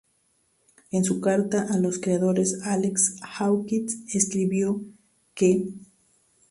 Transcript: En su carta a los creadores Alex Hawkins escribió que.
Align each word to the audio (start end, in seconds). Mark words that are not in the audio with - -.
En 0.89 1.03
su 1.05 1.21
carta 1.21 1.67
a 1.69 1.77
los 1.77 1.99
creadores 1.99 2.61
Alex 2.63 3.17
Hawkins 3.21 3.99
escribió 4.15 4.81
que. 5.35 5.75